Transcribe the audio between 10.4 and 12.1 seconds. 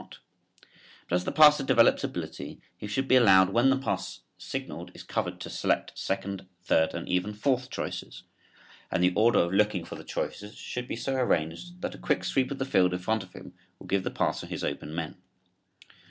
should be so arranged that a